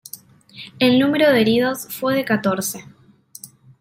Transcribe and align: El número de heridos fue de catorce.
El 0.79 0.97
número 0.99 1.31
de 1.31 1.41
heridos 1.41 1.85
fue 1.93 2.15
de 2.15 2.25
catorce. 2.25 2.85